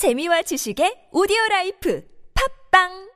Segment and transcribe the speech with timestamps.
[0.00, 2.00] 재미와 지식의 오디오 라이프.
[2.32, 3.09] 팟빵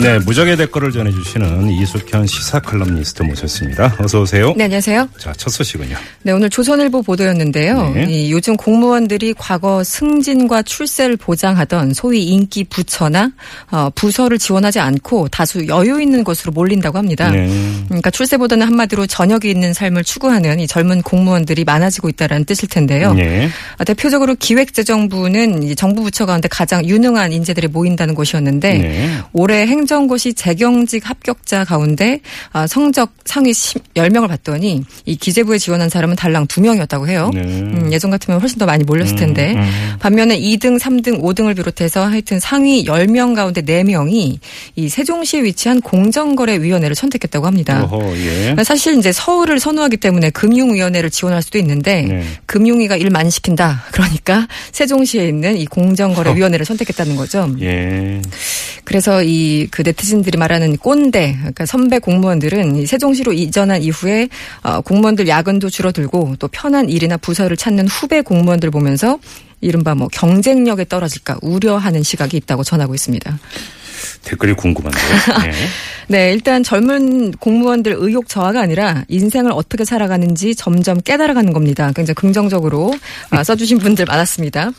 [0.00, 3.96] 네, 무적의 댓글을 전해주시는 이숙현 시사 칼럼니스트 모셨습니다.
[3.98, 4.54] 어서 오세요.
[4.56, 5.08] 네, 안녕하세요.
[5.18, 5.96] 자, 첫 소식은요.
[6.22, 7.90] 네, 오늘 조선일보 보도였는데요.
[7.94, 8.06] 네.
[8.08, 13.32] 이 요즘 공무원들이 과거 승진과 출세를 보장하던 소위 인기 부처나
[13.72, 17.30] 어, 부서를 지원하지 않고 다소 여유 있는 곳으로 몰린다고 합니다.
[17.30, 17.50] 네.
[17.86, 23.14] 그러니까 출세보다는 한마디로 저녁이 있는 삶을 추구하는 이 젊은 공무원들이 많아지고 있다는 뜻일 텐데요.
[23.14, 23.48] 네.
[23.78, 29.18] 아, 대표적으로 기획재정부는 이 정부 부처 가운데 가장 유능한 인재들이 모인다는 곳이었는데 네.
[29.32, 32.20] 올해 행 정고시 재경직 합격자 가운데
[32.52, 37.30] 아, 성적 상위 10명을 봤더니 이 기재부에 지원한 사람은 달랑 2명이었다고 해요.
[37.34, 37.40] 네.
[37.40, 39.96] 음, 예전 같으면 훨씬 더 많이 몰렸을 텐데 음, 음.
[39.98, 44.38] 반면에 2등, 3등, 5등을 비롯해서 하여튼 상위 10명 가운데 4명이
[44.76, 47.82] 이 세종시에 위치한 공정거래위원회를 선택했다고 합니다.
[47.84, 48.56] 어허, 예.
[48.64, 52.24] 사실 이제 서울을 선호하기 때문에 금융위원회를 지원할 수도 있는데 네.
[52.46, 53.84] 금융위가 일 많이 시킨다.
[53.90, 57.50] 그러니까 세종시에 있는 이 공정거래위원회를 선택했다는 거죠.
[57.60, 58.20] 예.
[58.84, 64.28] 그래서 이그 네티즌들이 말하는 꼰대, 그러니까 선배 공무원들은 이 세종시로 이전한 이후에
[64.64, 69.20] 어, 공무원들 야근도 줄어들고 또 편한 일이나 부서를 찾는 후배 공무원들 보면서
[69.60, 73.38] 이른바 뭐 경쟁력에 떨어질까 우려하는 시각이 있다고 전하고 있습니다.
[74.24, 75.04] 댓글이 궁금한데요.
[75.42, 75.52] 네.
[76.10, 81.92] 네, 일단 젊은 공무원들 의욕 저하가 아니라 인생을 어떻게 살아가는지 점점 깨달아가는 겁니다.
[81.94, 82.94] 굉장히 긍정적으로
[83.30, 84.70] 아, 써주신 분들 많았습니다.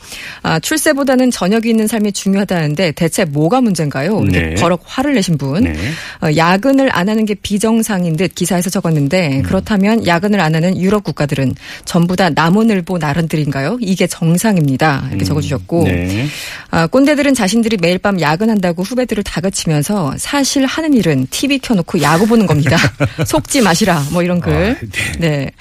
[0.42, 4.22] 아, 출세보다는 저녁이 있는 삶이 중요하다는데 대체 뭐가 문제인가요?
[4.22, 4.56] 네.
[4.56, 5.66] 버럭 화를 내신 분.
[5.66, 5.76] 네.
[6.23, 8.72] 어, 야근을 안 하는 게 비정상인 듯 기사에서 음.
[8.72, 11.54] 적었는데 그렇다면 야근을 안 하는 유럽 국가들은
[11.86, 13.78] 전부 다 나무늘보 나른들인가요?
[13.81, 15.06] 이게 정상입니다.
[15.09, 16.26] 이렇게 적어주셨고 네.
[16.72, 22.27] 아, 꼰대들은 자신들이 매일 밤 야근한다고 후배 들을 다그치면서 사실 하는 일은 TV 켜놓고 야구
[22.27, 22.77] 보는 겁니다.
[23.25, 24.53] 속지 마시라 뭐 이런 글.
[24.53, 24.85] 아,
[25.19, 25.19] 네.
[25.19, 25.52] 네.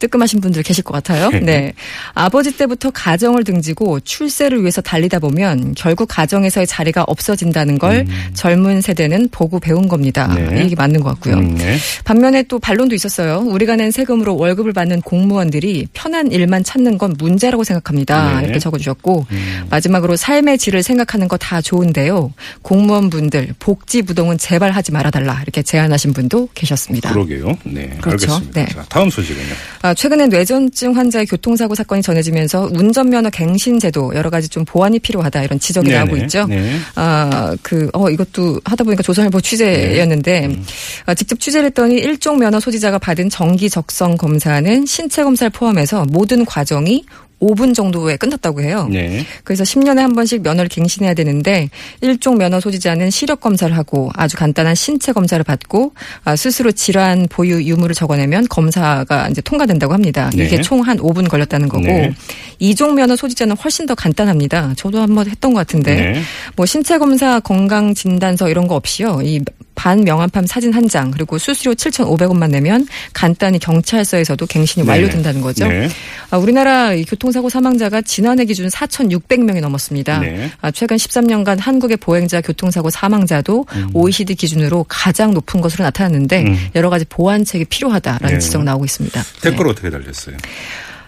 [0.00, 1.30] 뜨끔하신 분들 계실 것 같아요.
[1.42, 1.72] 네.
[2.14, 9.28] 아버지 때부터 가정을 등지고 출세를 위해서 달리다 보면 결국 가정에서의 자리가 없어진다는 걸 젊은 세대는
[9.30, 10.26] 보고 배운 겁니다.
[10.36, 10.48] 음.
[10.50, 10.60] 네.
[10.60, 11.36] 이 얘기 맞는 것 같고요.
[11.36, 11.76] 음, 네.
[12.04, 13.38] 반면에 또 반론도 있었어요.
[13.40, 18.40] 우리가 낸 세금으로 월급을 받는 공무원들이 편한 일만 찾는 건 문제라고 생각합니다.
[18.40, 18.44] 네.
[18.44, 19.66] 이렇게 적어주셨고 음.
[19.70, 22.32] 마지막으로 삶의 질을 생각하는 거 다 좋은데요.
[22.62, 27.12] 공무원분들 복지 부동은 제발 하지 말아달라 이렇게 제안하신 분도 계셨습니다.
[27.12, 27.56] 그러게요.
[27.64, 27.98] 네.
[28.00, 28.32] 그렇죠.
[28.32, 28.60] 알겠습니다.
[28.60, 28.66] 네.
[28.72, 29.52] 자, 다음 소식은요.
[29.82, 35.42] 아, 최근에 뇌전증 환자의 교통사고 사건이 전해지면서 운전면허 갱신 제도 여러 가지 좀 보완이 필요하다
[35.42, 35.98] 이런 지적이 네네.
[35.98, 36.46] 나오고 있죠.
[36.46, 36.78] 네.
[36.94, 40.62] 아, 그, 어, 이것도 하다 보니까 조선일보 취재였는데, 네.
[41.06, 46.44] 아, 직접 취재를 했더니 일종 면허 소지자가 받은 정기 적성 검사는 신체 검사를 포함해서 모든
[46.44, 47.04] 과정이
[47.40, 48.88] 5분 정도에 끝났다고 해요.
[48.90, 49.24] 네.
[49.44, 51.70] 그래서 10년에 한 번씩 면허를 갱신해야 되는데
[52.00, 57.62] 일종 면허 소지자는 시력 검사를 하고 아주 간단한 신체 검사를 받고 아, 스스로 질환 보유
[57.62, 60.30] 유무를 적어내면 검사가 이제 통과된다고 합니다.
[60.34, 60.46] 네.
[60.46, 62.12] 이게 총 한 5분 걸렸다는 거고 네.
[62.58, 64.74] 이종 면허 소지자는 훨씬 더 간단합니다.
[64.76, 66.22] 저도 한번 했던 것 같은데 네.
[66.56, 69.20] 뭐 신체 검사, 건강 진단서 이런 거 없이요.
[69.22, 69.40] 이
[69.80, 74.92] 반 명함판 사진 한 장 그리고 수수료 7,500원만 내면 간단히 경찰서에서도 갱신이 네.
[74.92, 75.68] 완료된다는 거죠.
[75.68, 75.88] 네.
[76.30, 80.18] 아, 우리나라 이 교통사고 사망자가 지난해 기준 4,600명이 넘었습니다.
[80.18, 80.50] 네.
[80.60, 86.58] 아, 최근 13년간 한국의 보행자 교통사고 사망자도 OECD 기준으로 가장 높은 것으로 나타났는데 음.
[86.74, 88.38] 여러 가지 보완책이 필요하다라는 네.
[88.40, 89.22] 지적 나오고 있습니다.
[89.42, 89.70] 댓글 네.
[89.70, 90.36] 어떻게 달렸어요?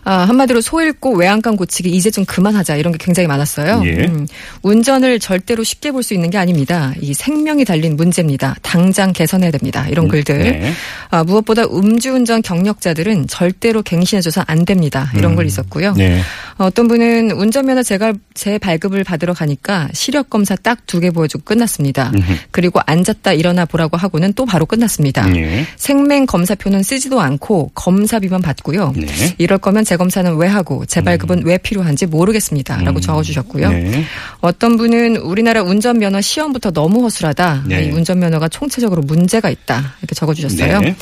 [0.04, 3.82] 아, 한마디로 소 잃고 외양간 고치기 이제 좀 그만하자 이런 게 굉장히 많았어요.
[3.84, 4.04] 예.
[4.04, 4.26] 음,
[4.62, 6.92] 운전을 절대로 쉽게 볼 수 있는 게 아닙니다.
[7.00, 8.56] 이 생명이 달린 문제입니다.
[8.62, 9.86] 당장 개선해야 됩니다.
[9.88, 10.38] 이런 글들.
[10.38, 10.72] 네.
[11.10, 15.12] 아, 무엇보다 음주운전 경력자들은 절대로 갱신해줘서 안 됩니다.
[15.16, 15.92] 이런 걸 있었고요.
[15.94, 16.20] 네.
[16.58, 22.10] 어떤 분은 운전면허 재갈, 재발급을 받으러 가니까 시력 검사 딱 두 개 보여주고 끝났습니다.
[22.14, 22.32] 음흠.
[22.50, 25.32] 그리고 앉았다 일어나 보라고 하고는 또 바로 끝났습니다.
[25.36, 25.64] 예.
[25.76, 28.92] 생맹 검사표는 쓰지도 않고 검사비만 받고요.
[28.96, 29.06] 네.
[29.38, 33.70] 이럴 거면 재검사는 왜 하고 재발급은 왜 필요한지 모르겠습니다라고 적어주셨고요.
[33.70, 34.04] 네.
[34.40, 37.64] 어떤 분은 우리나라 운전면허 시험부터 너무 허술하다.
[37.66, 37.84] 네.
[37.84, 39.94] 이 운전면허가 총체적으로 문제가 있다.
[40.00, 40.80] 이렇게 적어주셨어요.
[40.80, 40.96] 네.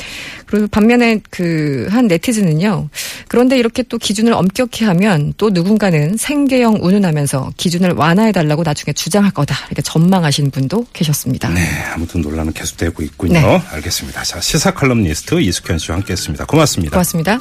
[0.46, 2.88] 그리고 반면에 그 한 네티즌은요.
[3.28, 9.54] 그런데 이렇게 또 기준을 엄격히 하면 또 누군가는 생계형 운운하면서 기준을 완화해달라고 나중에 주장할 거다.
[9.68, 11.48] 이렇게 전망하시는 분도 계셨습니다.
[11.50, 13.34] 네, 아무튼 논란은 계속되고 있군요.
[13.34, 13.62] 네.
[13.70, 14.22] 알겠습니다.
[14.24, 16.44] 자, 시사 칼럼니스트 이숙현 씨와 함께했습니다.
[16.47, 16.92] 고맙습니다.
[16.92, 17.38] 고맙습니다.